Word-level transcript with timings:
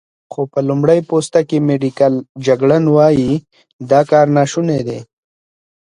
خو 0.31 0.41
په 0.51 0.59
لمړی 0.67 0.99
پوسته 1.09 1.39
کې، 1.49 1.57
میډیکل 1.67 2.13
جګړن 2.45 2.83
وايي، 2.95 3.31
دا 3.89 4.01
کار 4.11 4.25
ناشونی 4.37 4.81
دی. 4.87 4.99